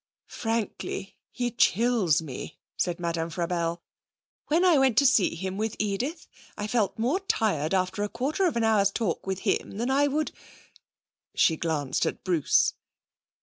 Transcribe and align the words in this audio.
'Frankly, 0.25 1.15
he 1.29 1.51
chills 1.51 2.23
me,' 2.23 2.57
said 2.75 2.99
Madame 2.99 3.29
Frabelle. 3.29 3.83
'When 4.47 4.65
I 4.65 4.79
went 4.79 4.97
to 4.97 5.05
see 5.05 5.35
him 5.35 5.57
with 5.57 5.75
Edith, 5.77 6.25
I 6.57 6.65
felt 6.65 6.97
more 6.97 7.19
tired 7.19 7.75
after 7.75 8.01
a 8.01 8.09
quarter 8.09 8.47
of 8.47 8.57
an 8.57 8.63
hour's 8.63 8.89
talk 8.89 9.27
with 9.27 9.41
him 9.41 9.77
than 9.77 9.91
I 9.91 10.07
would' 10.07 10.31
She 11.35 11.55
glanced 11.55 12.07
at 12.07 12.23
Bruce. 12.23 12.73